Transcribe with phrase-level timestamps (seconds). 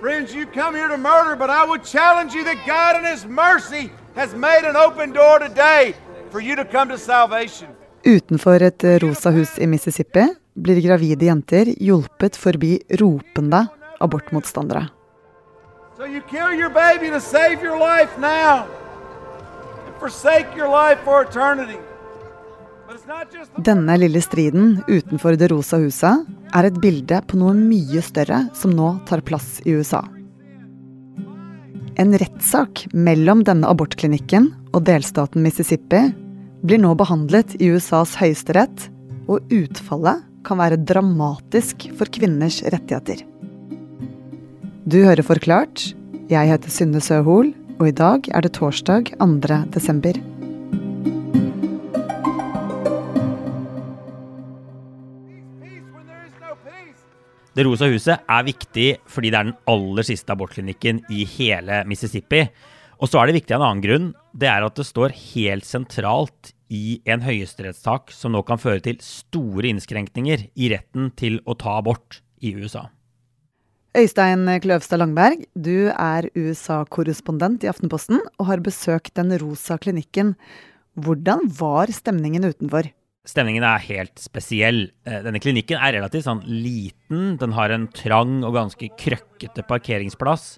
[0.00, 3.26] Friends, you come here to murder, but I would challenge you that God in His
[3.26, 5.94] mercy has made an open door today
[6.30, 7.68] for you to come to salvation.
[8.04, 10.24] Utenfor et rosa hus i Mississippi
[10.56, 13.66] blir gravide jenter hjulpet forbi ropende
[14.00, 14.86] abortmotstandere.
[15.98, 18.64] So you kill your baby to save your life now
[19.86, 21.78] and forsake your life for eternity.
[23.56, 26.26] Denne lille striden utenfor Det rosa huset
[26.56, 30.02] er et bilde på noe mye større som nå tar plass i USA.
[32.00, 36.06] En rettssak mellom denne abortklinikken og delstaten Mississippi
[36.64, 38.88] blir nå behandlet i USAs høyesterett,
[39.30, 43.22] og utfallet kan være dramatisk for kvinners rettigheter.
[44.88, 45.90] Du hører Forklart.
[46.32, 49.62] Jeg heter Synne Søhol, og i dag er det torsdag 2.
[49.74, 50.16] desember.
[57.56, 62.44] Det rosa huset er viktig fordi det er den aller siste abortklinikken i hele Mississippi.
[63.00, 64.08] Og så er det viktig av en annen grunn.
[64.36, 69.00] Det er at det står helt sentralt i en høyesterettssak som nå kan føre til
[69.02, 72.86] store innskrenkninger i retten til å ta abort i USA.
[73.98, 80.36] Øystein Kløvstad Langberg, du er USA-korrespondent i Aftenposten og har besøkt Den rosa klinikken.
[80.94, 82.92] Hvordan var stemningen utenfor?
[83.28, 84.86] Stemningen er helt spesiell.
[85.04, 87.36] Eh, Denne klinikken er relativt sånn liten.
[87.40, 90.54] Den har en trang og ganske krøkkete parkeringsplass.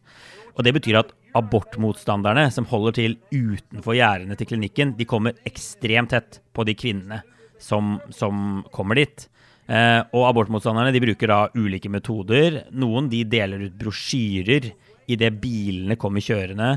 [0.55, 6.13] Og det betyr at abortmotstanderne som holder til utenfor gjerdene til klinikken, de kommer ekstremt
[6.13, 7.23] tett på de kvinnene
[7.59, 9.27] som, som kommer dit.
[9.67, 12.63] Eh, og abortmotstanderne de bruker da ulike metoder.
[12.71, 14.71] Noen de deler ut brosjyrer
[15.11, 16.77] idet bilene kommer kjørende.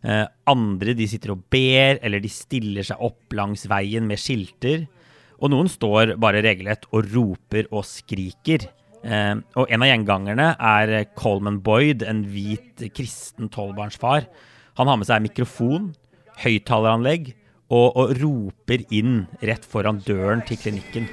[0.00, 4.86] Eh, andre de sitter og ber, eller de stiller seg opp langs veien med skilter.
[5.36, 8.68] Og noen står bare regelrett og roper og skriker.
[9.04, 14.28] Eh, og en av gjengangerne er Coleman Boyd, en hvit kristen tolvbarnsfar.
[14.80, 15.90] Han har med seg mikrofon,
[16.42, 17.34] høyttaleranlegg
[17.70, 21.08] og, og roper inn rett foran døren til klinikken.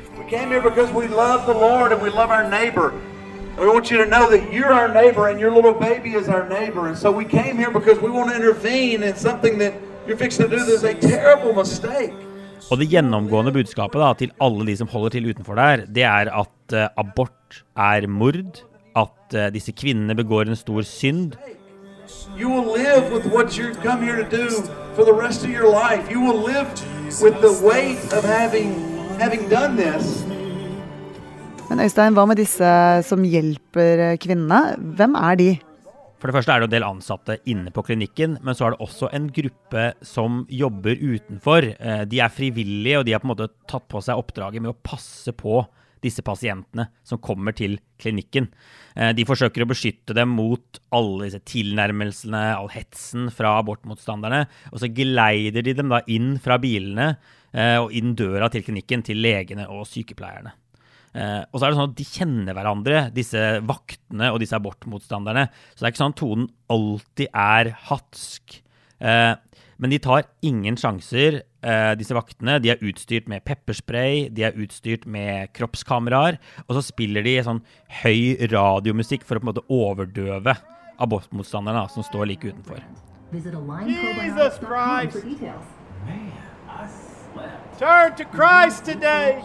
[3.55, 6.49] We want you to know that you're our neighbor and your little baby is our
[6.49, 6.87] neighbor.
[6.87, 9.75] And so we came here because we want to intervene in something that
[10.07, 12.13] you're fixing to do that's a terrible mistake.
[12.71, 16.31] Og det gjennomgående budskapet da, til alle de som holder til utenfor der, det er
[16.31, 18.63] at uh, abort er mord,
[18.95, 21.35] at uh, disse kvinnene begår en stor synd,
[22.37, 24.49] You will live with what you've come here to do
[24.95, 26.11] for the rest of your life.
[26.11, 26.67] You will live
[27.21, 28.69] with the weight of having
[29.19, 30.25] having done this.
[31.69, 32.69] Men Øystein, hva med disse
[33.07, 34.75] som hjelper kvinnene?
[34.77, 35.47] Hvem er de?
[36.23, 38.85] For det første er det en del ansatte inne på klinikken, men så er det
[38.85, 41.67] også en gruppe som jobber utenfor.
[41.75, 44.71] Eh, De er frivillige, og de har på en måte tatt på seg oppdraget med
[44.71, 45.65] å passe på
[45.99, 48.47] disse pasientene som kommer til klinikken.
[48.95, 54.45] Eh, De forsøker å beskytte dem mot alle disse tilnærmelsene, all hetsen fra abortmotstanderne.
[54.71, 57.17] Og så geleider de dem da inn fra bilene
[57.51, 60.55] eh, og inn døra til klinikken til legene og sykepleierne.
[61.13, 65.47] Eh, og så er det sånn at De kjenner hverandre, disse vaktene og disse abortmotstanderne.
[65.73, 68.59] Så det er ikke sånn at tonen alltid er hatsk.
[69.03, 69.33] Eh,
[69.83, 72.59] men de tar ingen sjanser, eh, disse vaktene.
[72.61, 76.37] De er utstyrt med pepperspray, de er utstyrt med kroppskameraer.
[76.67, 77.63] Og så spiller de sånn
[78.03, 80.57] høy radiomusikk for å på en måte overdøve
[81.03, 82.79] abortmotstanderne da, som står like utenfor.
[83.33, 85.25] Jesus Christ.
[85.25, 87.12] details.
[87.79, 89.41] Turn to Christ today.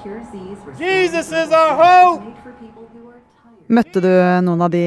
[0.79, 2.27] Jesus is our hope.
[3.69, 4.11] Møtte du
[4.45, 4.83] noen av de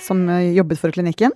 [0.00, 1.32] som eh, jobbet for klinikken?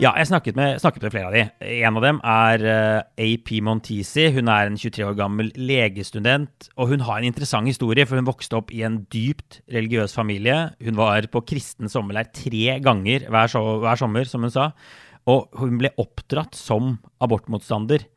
[0.00, 1.42] Ja, jeg snakket med, snakket med flere av de.
[1.84, 4.30] En av dem er eh, AP Montisi.
[4.32, 6.70] Hun er en 23 år gammel legestudent.
[6.80, 10.70] Og hun har en interessant historie, for hun vokste opp i en dypt religiøs familie.
[10.80, 13.52] Hun var på kristen sommerleir tre ganger hver,
[13.84, 14.70] hver sommer, som hun sa.
[15.28, 18.08] Og hun ble oppdratt som abortmotstander.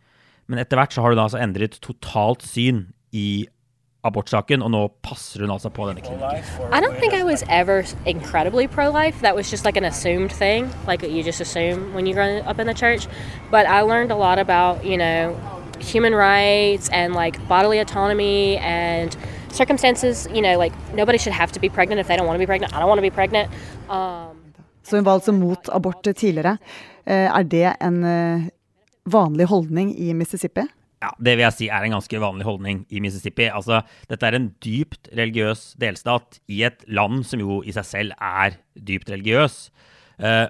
[0.48, 3.46] Men etter hvert så har hun altså endret totalt syn i
[4.04, 6.44] abortsaken, og nå passer hun altså på denne klinikken.
[6.76, 9.22] I don't think I was ever incredibly pro life.
[9.22, 12.60] That was just like an assumed thing, like you just assume when you grow up
[12.60, 13.08] in the church.
[13.52, 15.36] But I learned a lot about, you know,
[15.80, 19.16] human rights and like bodily autonomy and
[19.52, 20.28] circumstances.
[20.34, 22.50] You know, like nobody should have to be pregnant if they don't want to be
[22.52, 22.74] pregnant.
[22.76, 23.50] I don't want to be pregnant.
[23.90, 24.36] Um,
[24.84, 26.58] Så hun var altså mot abort tidligere.
[27.08, 28.42] Eh, Er det en eh,
[29.10, 30.66] vanlig holdning i Mississippi?
[31.04, 33.50] Ja, Det vil jeg si er en ganske vanlig holdning i Mississippi.
[33.52, 38.14] Altså, Dette er en dypt religiøs delstat i et land som jo i seg selv
[38.20, 39.70] er dypt religiøs.
[40.20, 40.48] Eh,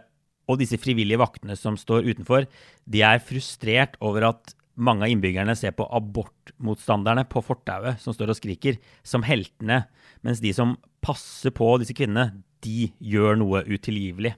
[0.47, 2.45] og disse frivillige vaktene som står utenfor,
[2.85, 8.33] de er frustrert over at mange av innbyggerne ser på abortmotstanderne på fortauet som står
[8.33, 9.85] og skriker, som heltene,
[10.25, 14.33] mens de som passer på disse kvinnene, de gjør noe utilgivelig.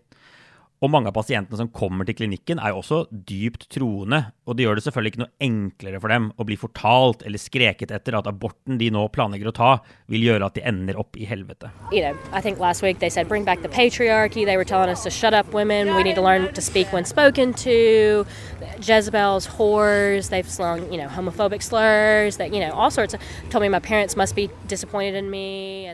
[0.83, 4.21] Og mange av pasientene som kommer til klinikken, er jo også dypt troende.
[4.45, 7.93] Og det gjør det selvfølgelig ikke noe enklere for dem å bli fortalt eller skreket
[7.95, 9.71] etter at aborten de nå planlegger å ta,
[10.11, 11.71] vil gjøre at de ender opp i helvete.
[11.93, 14.45] You know, I last week they said bring back the patriarchy.
[14.45, 14.65] They were
[15.09, 15.95] shut up women.
[15.95, 18.25] We need to learn to speak when spoken to.
[18.81, 20.29] Jezebel's whores.
[20.29, 20.99] They've slung, you
[21.61, 22.39] slurs.
[22.73, 23.21] All sorts of.
[23.49, 25.87] Told me my parents must be disappointed in me,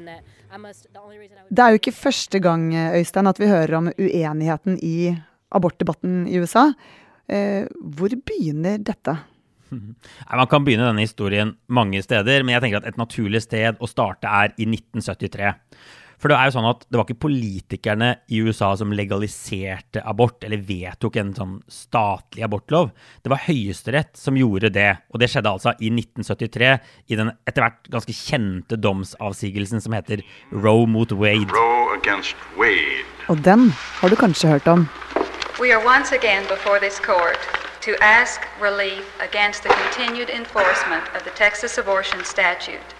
[1.50, 5.14] Det er jo ikke første gang Øystein, at vi hører om uenigheten i
[5.52, 6.72] abortdebatten i USA.
[7.32, 9.16] Eh, hvor begynner dette?
[9.72, 13.90] Man kan begynne denne historien mange steder, men jeg tenker at et naturlig sted å
[13.90, 15.54] starte er i 1973.
[16.22, 20.44] For det er jo sånn at det var ikke politikerne i USA som legaliserte abort,
[20.46, 22.92] eller vedtok en sånn statlig abortlov.
[23.26, 26.70] Det var Høyesterett som gjorde det, og det skjedde altså i 1973
[27.10, 30.22] i den etter hvert ganske kjente domsavsigelsen som heter
[30.54, 31.50] Roe mot Wade.
[31.58, 33.02] Roe against Wade.
[33.28, 34.86] Og den har du kanskje hørt om.
[35.58, 37.42] We are once again before this court
[37.82, 42.94] to ask relief against the continued enforcement of the Texas abortion statute.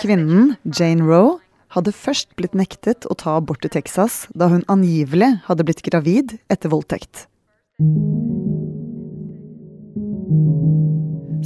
[0.00, 1.40] Kvinnen, Jane Roe,
[1.74, 6.36] hadde først blitt nektet å ta abort i Texas da hun angivelig hadde blitt gravid
[6.52, 7.26] etter voldtekt.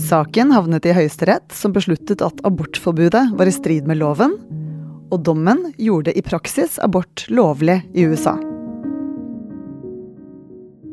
[0.01, 4.37] Saken havnet i Høyesterett, som besluttet at abortforbudet var i strid med loven,
[5.11, 8.37] og dommen gjorde i praksis abort lovlig i USA.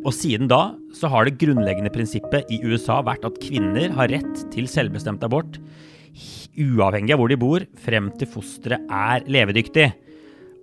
[0.08, 4.44] Og siden da så har det grunnleggende prinsippet i USA vært at kvinner har rett
[4.54, 5.60] til selvbestemt abort
[6.58, 9.88] uavhengig av hvor de bor, frem til fosteret er levedyktig.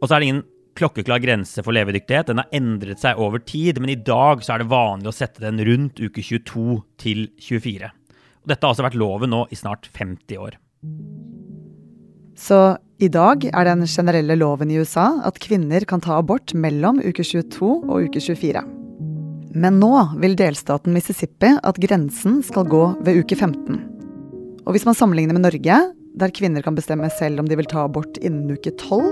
[0.00, 0.44] Og så er det ingen
[0.74, 2.30] klokkeklar grense for levedyktighet.
[2.30, 5.44] Den har endret seg over tid, men i dag så er det vanlig å sette
[5.44, 7.90] den rundt uke 22 til 24.
[8.44, 10.58] Og dette har altså vært loven nå i snart 50 år.
[12.34, 12.60] Så
[13.02, 17.24] i dag er den generelle loven i USA at kvinner kan ta abort mellom uke
[17.24, 18.64] 22 og uke 24.
[19.54, 23.78] Men nå vil delstaten Mississippi at grensen skal gå ved uke 15.
[24.64, 25.76] Og hvis man sammenligner med Norge,
[26.16, 29.10] der kvinner kan bestemme selv om de vil ta abort innen uke 12,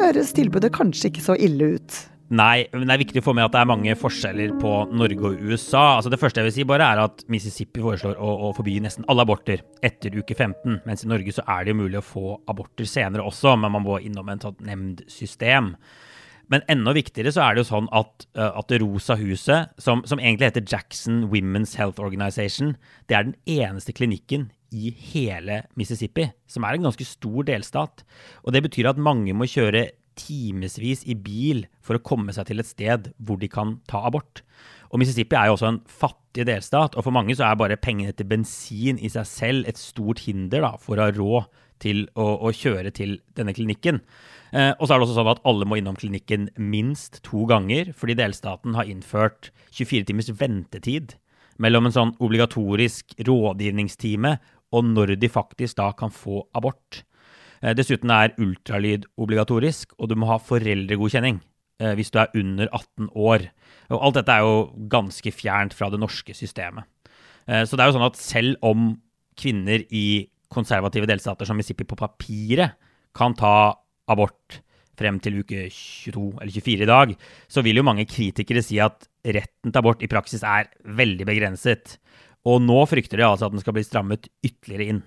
[0.00, 1.98] høres tilbudet kanskje ikke så ille ut.
[2.32, 5.28] Nei, men det er viktig å få med at det er mange forskjeller på Norge
[5.28, 5.98] og USA.
[5.98, 9.04] Altså Det første jeg vil si bare er at Mississippi foreslår å, å forby nesten
[9.12, 10.80] alle aborter etter uke 15.
[10.88, 13.84] Mens i Norge så er det jo mulig å få aborter senere også, men man
[13.84, 15.74] må innom et sånt nemndsystem.
[16.50, 20.02] Men enda viktigere så er det jo sånn at, uh, at Det rosa huset, som,
[20.08, 22.74] som egentlig heter Jackson Women's Health Organization,
[23.12, 28.04] det er den eneste klinikken i hele Mississippi, som er en ganske stor delstat.
[28.42, 32.60] Og det betyr at mange må kjøre timevis i bil for å komme seg til
[32.60, 34.42] et sted hvor de kan ta abort.
[34.92, 38.12] Og Mississippi er jo også en fattig delstat, og for mange så er bare pengene
[38.16, 41.48] til bensin i seg selv et stort hinder da, for å ha råd
[41.82, 44.02] til å, å kjøre til denne klinikken.
[44.52, 47.94] Eh, og så er det også sånn at alle må innom klinikken minst to ganger,
[47.96, 51.16] fordi delstaten har innført 24 timers ventetid
[51.62, 54.36] mellom en sånn obligatorisk rådgivningstime
[54.72, 57.02] og når de faktisk da kan få abort.
[57.62, 61.40] Eh, Dessuten er ultralyd obligatorisk, og du må ha foreldregodkjenning
[61.82, 63.46] eh, hvis du er under 18 år.
[63.92, 66.88] Og alt dette er jo ganske fjernt fra det norske systemet.
[67.46, 68.92] Eh, Så det er jo sånn at selv om
[69.38, 72.76] kvinner i konservative delstater som Mississippi på papiret
[73.16, 73.72] kan ta
[74.12, 74.60] abort
[74.98, 77.14] frem til uke 22 eller 24 i dag,
[77.48, 81.96] så vil jo mange kritikere si at retten til abort i praksis er veldig begrenset.
[82.48, 85.02] Og nå frykter de altså at den skal bli strammet ytterligere inn.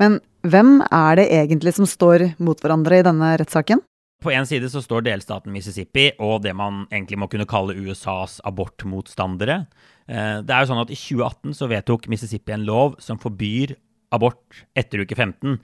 [0.00, 3.82] Men hvem er det egentlig som står mot hverandre i denne rettssaken?
[4.20, 8.38] På en side så står delstaten Mississippi og det man egentlig må kunne kalle USAs
[8.44, 9.62] abortmotstandere.
[10.06, 13.76] Eh, Det er jo sånn at I 2018 så vedtok Mississippi en lov som forbyr
[14.14, 15.58] abort etter uke 15.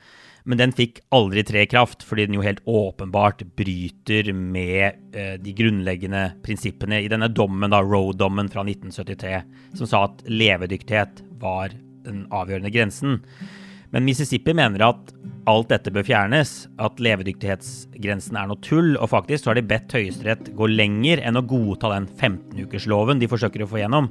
[0.47, 5.35] Men den fikk aldri tre i kraft, fordi den jo helt åpenbart bryter med eh,
[5.43, 9.41] de grunnleggende prinsippene i denne dommen, da, Roe-dommen fra 1973,
[9.81, 11.75] som sa at levedyktighet var
[12.07, 13.19] den avgjørende grensen.
[13.97, 15.13] Men Mississippi mener at
[15.49, 16.51] alt dette bør fjernes,
[16.85, 21.41] at levedyktighetsgrensen er noe tull, og faktisk så har de bedt Høyesterett gå lenger enn
[21.41, 24.11] å godta den 15-ukersloven de forsøker å få gjennom.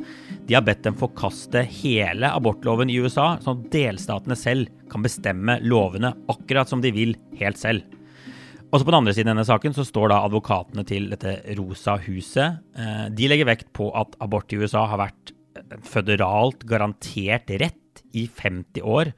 [0.50, 5.60] De har bedt dem forkaste hele abortloven i USA, sånn at delstatene selv kan bestemme
[5.62, 7.86] lovene akkurat som de vil, helt selv.
[8.72, 12.00] Også på den andre siden av denne saken så står da advokatene til dette Rosa
[12.10, 12.58] huset.
[12.74, 15.36] Eh, De legger vekt på at abort i USA har vært
[15.86, 19.14] føderalt garantert rett i 50 år,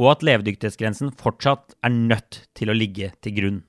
[0.00, 3.62] og at levedyktighetsgrensen fortsatt er nødt til å ligge til grunn.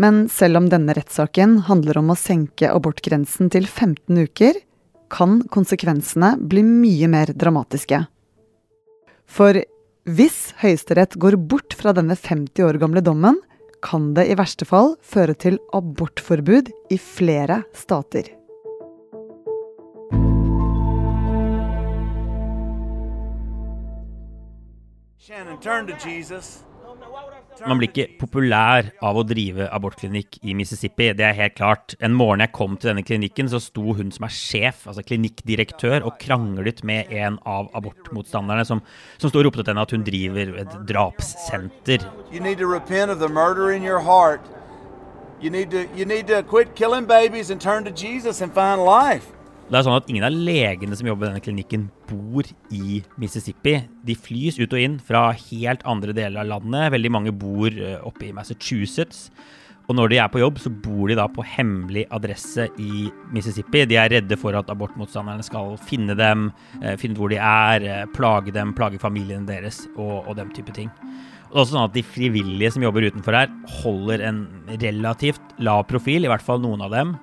[0.00, 4.56] Men selv om denne rettssaken handler om å senke abortgrensen til 15 uker,
[5.12, 8.04] kan konsekvensene bli mye mer dramatiske.
[9.28, 9.60] For
[10.08, 13.36] hvis Høyesterett går bort fra denne 50 år gamle dommen,
[13.84, 18.39] kan det i verste fall føre til abortforbud i flere stater.
[27.60, 31.94] Man blir ikke populær av å drive abortklinikk i Mississippi, det er helt klart.
[32.02, 36.02] En morgen jeg kom til denne klinikken, så sto hun som er sjef, altså klinikkdirektør,
[36.08, 38.82] og kranglet med en av abortmotstanderne, som,
[39.22, 42.08] som sto og ropte til henne at hun driver et drapssenter.
[42.32, 44.42] You need to repent of the murder in your heart.
[45.40, 48.82] You need to, you need to quit killing babies and turn to Jesus and find
[48.82, 49.30] life.
[49.70, 53.76] Det er sånn at Ingen av legene som jobber i denne klinikken, bor i Mississippi.
[54.02, 56.90] De flys ut og inn fra helt andre deler av landet.
[56.96, 59.28] Veldig mange bor eh, oppe i Massachusetts.
[59.86, 63.84] Og når de er på jobb, så bor de da på hemmelig adresse i Mississippi.
[63.90, 66.50] De er redde for at abortmotstanderne skal finne dem,
[66.82, 70.50] eh, finne ut hvor de er, eh, plage dem, plage familiene deres og, og den
[70.50, 70.90] type ting.
[70.90, 73.50] Og det er også sånn at De frivillige som jobber utenfor her,
[73.82, 74.46] holder en
[74.82, 77.18] relativt lav profil, i hvert fall noen av dem.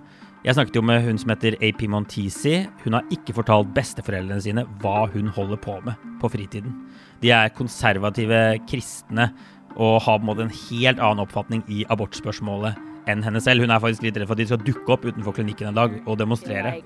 [0.45, 2.59] Jeg snakket jo med hun som heter AP Montisi.
[2.83, 6.75] Hun har ikke fortalt besteforeldrene sine hva hun holder på med på fritiden.
[7.23, 9.31] De er konservative kristne
[9.77, 12.77] og har på en måte en helt annen oppfatning i abortspørsmålet
[13.07, 13.65] enn henne selv.
[13.65, 16.01] Hun er faktisk litt redd for at de skal dukke opp utenfor klinikken en dag
[16.05, 16.77] og demonstrere.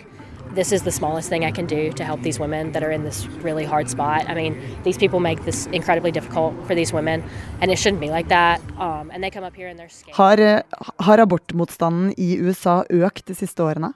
[0.55, 3.03] this is the smallest thing I can do to help these women that are in
[3.03, 4.29] this really hard spot.
[4.29, 7.23] I mean, these people make this incredibly difficult for these women,
[7.61, 8.59] and it shouldn't be like that.
[8.77, 10.15] Um, and they come up here and they're scared.
[10.15, 10.61] Har, eh,
[10.99, 13.93] har abortmotstanden i USA økt de siste årene?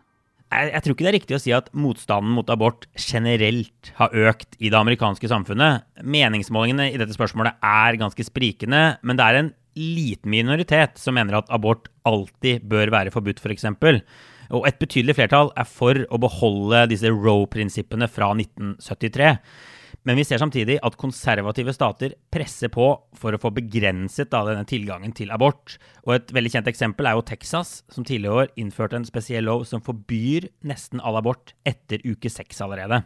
[0.53, 4.13] Jeg, jeg, tror ikke det er riktig å si at motstanden mot abort generelt har
[4.13, 5.83] økt i det amerikanske samfunnet.
[6.05, 11.39] Meningsmålingene i dette spørsmålet er ganske sprikende, men det er en liten minoritet som mener
[11.39, 13.67] at abort alltid bør være forbudt, f.eks.
[13.81, 14.01] For.
[14.53, 19.31] Og et betydelig flertall er for å beholde disse Roe-prinsippene fra 1973.
[20.05, 24.67] Men vi ser samtidig at konservative stater presser på for å få begrenset da, denne
[24.69, 25.79] tilgangen til abort.
[26.05, 29.65] Og Et veldig kjent eksempel er jo Texas, som tidligere år innførte en spesiell lov
[29.65, 33.01] som forbyr nesten all abort etter uke seks allerede.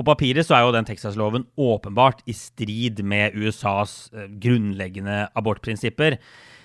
[0.00, 6.16] På papiret så er jo den Texas-loven åpenbart i strid med USAs eh, grunnleggende abortprinsipper.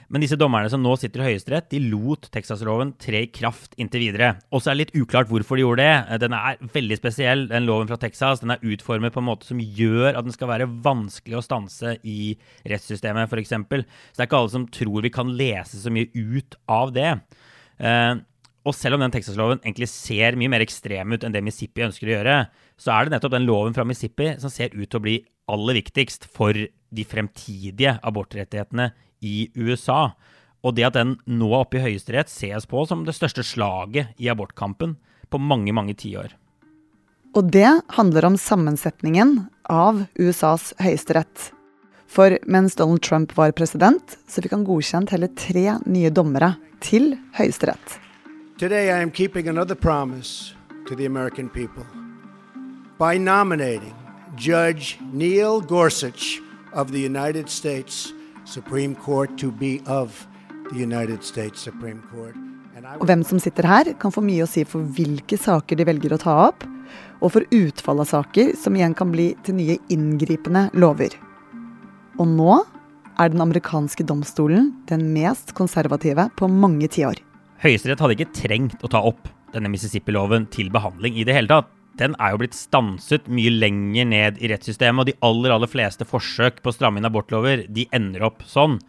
[0.08, 4.06] Men disse dommerne som nå sitter i Høyesterett, de lot Texas-loven tre i kraft inntil
[4.06, 4.30] videre.
[4.56, 6.20] Og så er det litt uklart hvorfor de gjorde det.
[6.24, 8.40] Den er veldig spesiell, den loven fra Texas.
[8.40, 11.98] Den er utformet på en måte som gjør at den skal være vanskelig å stanse
[12.08, 12.36] i
[12.70, 13.52] rettssystemet, f.eks.
[13.52, 17.12] Så det er ikke alle som tror vi kan lese så mye ut av det.
[17.84, 18.14] Eh,
[18.66, 22.10] og selv om den Texas-loven egentlig ser mye mer ekstrem ut enn det Mississippi ønsker
[22.10, 22.38] å gjøre,
[22.78, 25.18] så er det nettopp den loven fra Mississippi som ser ut til å bli
[25.52, 28.90] aller viktigst for de fremtidige abortrettighetene
[29.26, 30.16] i USA.
[30.66, 34.16] Og det at den nå er oppe i Høyesterett, ses på som det største slaget
[34.22, 34.98] i abortkampen
[35.30, 36.34] på mange, mange tiår.
[37.36, 37.68] Og det
[37.98, 39.38] handler om sammensetningen
[39.72, 41.52] av USAs høyesterett.
[42.08, 47.18] For mens Donald Trump var president, så fikk han godkjent hele tre nye dommere til
[47.36, 48.00] Høyesterett.
[48.58, 50.56] Today I am keeping another promise
[50.88, 52.05] to the American people
[52.98, 53.94] by nominating
[54.36, 56.42] Judge Neil Gorsuch
[56.74, 58.14] of the United States
[58.46, 60.28] Supreme Court to be of
[60.72, 62.36] the United States Supreme Court.
[63.00, 66.14] Og hvem som sitter her, kan få mye å si for hvilke saker de velger
[66.14, 66.66] å ta opp,
[67.24, 71.16] og for utfall av saker som igjen kan bli til nye inngripende lover.
[72.20, 72.60] Og nå
[73.20, 77.18] er den amerikanske domstolen den mest konservative på mange tiår.
[77.64, 81.75] Høyesterett hadde ikke trengt å ta opp denne Mississippi-loven til behandling i det hele tatt
[82.00, 86.08] den er jo blitt stanset mye lenger ned i rettssystemet, og de aller, aller fleste
[86.08, 88.80] forsøk på å stramme inn abortlover, de ender opp sånn.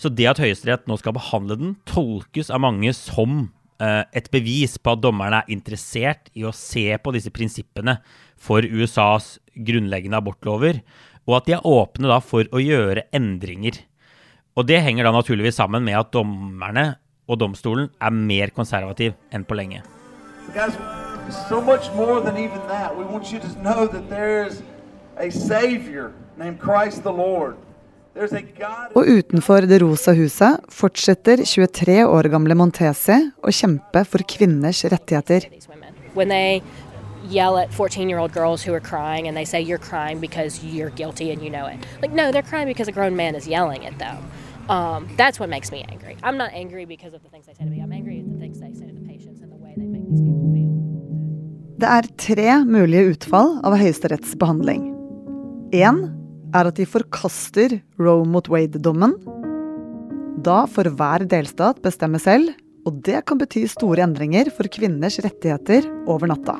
[0.00, 3.46] Så det at Høyesterett nå skal behandle den, tolkes av mange som
[3.80, 7.98] eh, et bevis på at dommerne er interessert i å se på disse prinsippene
[8.36, 10.82] for USAs grunnleggende abortlover,
[11.26, 13.80] og at de er åpne da for å gjøre endringer.
[14.56, 16.94] Og det henger da naturligvis sammen med at dommerne
[17.26, 19.82] og domstolen er mer konservativ enn på lenge.
[20.54, 20.78] Guys,
[21.32, 22.96] so much more than even that.
[22.96, 24.62] We want you to know that there's
[25.16, 27.56] a Savior named Christ the Lord.
[28.94, 35.44] Og utenfor Det rosa huset fortsetter 23 år gamle Montesi å kjempe for kvinners rettigheter.
[36.14, 36.62] When they
[37.28, 40.64] yell at 14 year old girls who are crying and they say you're crying because
[40.64, 41.78] you're guilty and you know it.
[42.00, 44.16] Like, no, they're crying because a grown man is yelling at them.
[44.68, 46.16] Um, that's what makes me angry.
[46.22, 48.38] I'm not angry because of the things they say to me, I'm angry at the
[48.38, 50.65] things they say to the patients and the way they make these people feel.
[51.76, 54.86] Det er tre mulige utfall av Høyesteretts behandling.
[55.76, 55.98] Én
[56.56, 59.12] er at de forkaster Roe mot Wade-dommen.
[60.40, 62.54] Da får hver delstat bestemme selv,
[62.88, 66.54] og det kan bety store endringer for kvinners rettigheter over natta.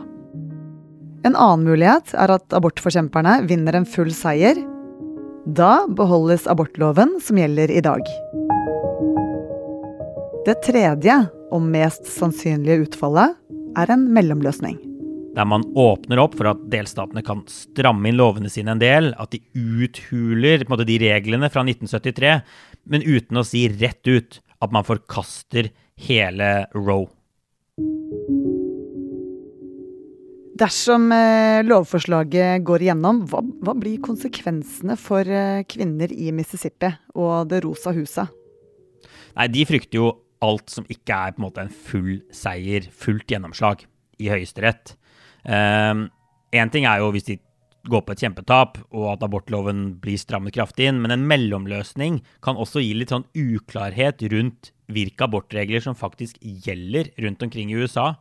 [1.24, 4.60] En annen mulighet er at abortforkjemperne vinner en full seier.
[5.46, 8.04] Da beholdes abortloven som gjelder i dag.
[10.44, 11.16] Det tredje
[11.48, 13.32] og mest sannsynlige utfallet
[13.80, 14.76] er en mellomløsning.
[15.36, 19.10] Der man åpner opp for at delstatene kan stramme inn lovene sine en del.
[19.20, 22.38] At de uthuler måte, de reglene fra 1973,
[22.88, 25.68] men uten å si rett ut at man forkaster
[26.06, 27.10] hele Roe.
[30.56, 37.50] Dersom eh, lovforslaget går igjennom, hva, hva, blir konsekvensene for eh, kvinner i Mississippi og
[37.50, 38.32] Det rosa huset?
[39.36, 43.28] Nei, De frykter jo alt som ikke er på en måte en full seier, fullt
[43.28, 43.84] gjennomslag
[44.16, 44.96] i Høyesterett.
[45.46, 47.38] Én um, ting er jo hvis de
[47.86, 52.58] går på et kjempetap, og at abortloven blir strammet kraftig inn, men en mellomløsning kan
[52.58, 58.12] også gi litt sånn uklarhet rundt hvilke abortregler som faktisk gjelder rundt omkring i USA.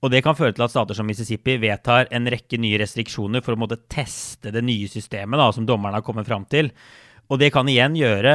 [0.00, 3.56] Og det kan føre til at stater som Mississippi vedtar en rekke nye restriksjoner for
[3.56, 6.70] å måtte teste det nye systemet da, som dommerne har kommet fram til.
[7.28, 8.34] Og det kan igjen gjøre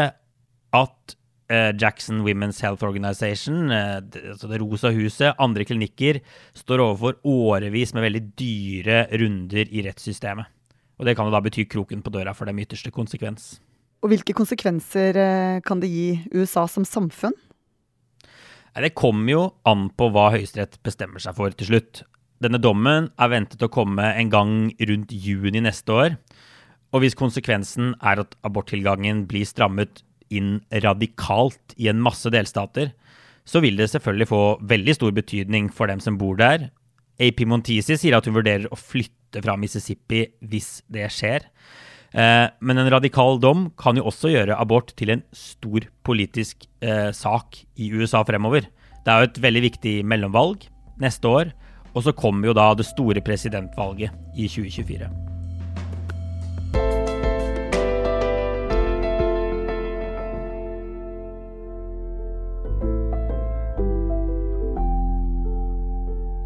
[0.77, 1.15] at
[1.47, 6.19] Jackson Women's Health Organization, det, altså Det rosa huset, andre klinikker,
[6.57, 10.49] står overfor årevis med veldig dyre runder i rettssystemet.
[10.97, 13.57] Og det kan jo da bety kroken på døra for dem ytterste konsekvens.
[14.03, 17.35] Og hvilke konsekvenser uh, kan det gi USA som samfunn?
[18.75, 22.03] Det kommer jo an på hva Høyesterett bestemmer seg for til slutt.
[22.43, 24.55] Denne dommen er ventet å komme en gang
[24.89, 26.17] rundt juni neste år.
[26.91, 30.03] Og hvis konsekvensen er at aborttilgangen blir strammet
[30.37, 32.93] inn radikalt i en masse delstater,
[33.45, 36.69] så vil det selvfølgelig få veldig stor betydning for dem som bor der.
[37.21, 41.45] AP Montisi sier at hun vurderer å flytte fra Mississippi hvis det skjer.
[42.15, 47.11] Eh, men en radikal dom kan jo også gjøre abort til en stor politisk eh,
[47.15, 48.69] sak i USA fremover.
[49.05, 50.65] Det er jo et veldig viktig mellomvalg
[51.03, 51.53] neste år,
[51.93, 55.34] og så kommer jo da det store presidentvalget i 2024.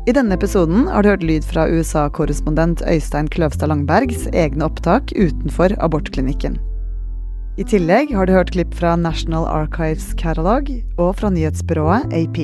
[0.07, 5.75] I denne episoden har du hørt lyd fra USA-korrespondent Øystein Kløvstad Langbergs egne opptak utenfor
[5.83, 6.55] abortklinikken.
[7.59, 12.39] I tillegg har du hørt klipp fra National Archives Catalog og fra nyhetsbyrået AP.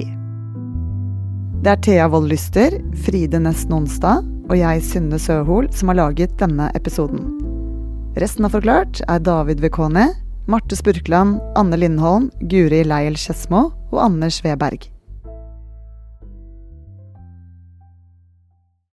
[1.64, 2.76] Det er Thea Wold Lyster,
[3.06, 7.24] Fride Næss Nonstad og jeg, Synne Søhol, som har laget denne episoden.
[8.20, 10.10] Resten av Forklart er David Vekoni,
[10.52, 14.92] Marte Spurkland, Anne Lindholm, Guri Leiel Skedsmo og Anders Weberg.